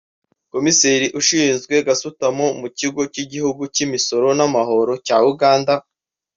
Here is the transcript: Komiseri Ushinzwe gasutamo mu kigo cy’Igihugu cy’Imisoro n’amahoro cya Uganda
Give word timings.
Komiseri 0.51 1.07
Ushinzwe 1.19 1.75
gasutamo 1.87 2.45
mu 2.59 2.67
kigo 2.77 3.01
cy’Igihugu 3.13 3.61
cy’Imisoro 3.73 4.27
n’amahoro 4.37 4.93
cya 5.05 5.17
Uganda 5.31 5.73